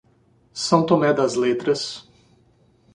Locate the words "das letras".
1.13-2.09